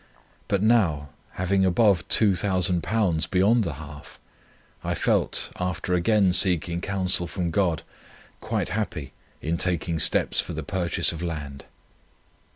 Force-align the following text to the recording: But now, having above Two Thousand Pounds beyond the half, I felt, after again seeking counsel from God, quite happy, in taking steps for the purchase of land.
But 0.47 0.63
now, 0.63 1.09
having 1.33 1.63
above 1.63 2.07
Two 2.07 2.35
Thousand 2.35 2.81
Pounds 2.81 3.27
beyond 3.27 3.63
the 3.63 3.73
half, 3.73 4.17
I 4.83 4.95
felt, 4.95 5.51
after 5.59 5.93
again 5.93 6.33
seeking 6.33 6.81
counsel 6.81 7.27
from 7.27 7.51
God, 7.51 7.83
quite 8.39 8.69
happy, 8.69 9.13
in 9.43 9.57
taking 9.57 9.99
steps 9.99 10.41
for 10.41 10.53
the 10.53 10.63
purchase 10.63 11.11
of 11.11 11.21
land. 11.21 11.65